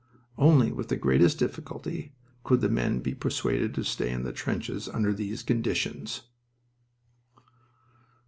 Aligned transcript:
"Only 0.39 0.71
with 0.71 0.87
the 0.87 0.95
greatest 0.95 1.37
difficulty 1.37 2.15
could 2.43 2.61
the 2.61 2.69
men 2.69 3.01
be 3.01 3.13
persuaded 3.13 3.75
to 3.75 3.83
stay 3.83 4.09
in 4.09 4.23
the 4.23 4.33
trenches 4.33 4.89
under 4.89 5.13
those 5.13 5.43
conditions." 5.43 6.23